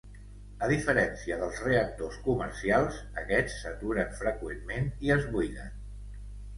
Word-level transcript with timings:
A 0.67 0.69
diferència 0.69 1.37
dels 1.41 1.59
reactors 1.65 2.17
comercials, 2.29 2.99
aquests 3.25 3.61
s'aturen 3.61 4.13
freqüentment 4.19 4.93
i 5.09 5.19
es 5.21 5.33
buiden. 5.39 5.83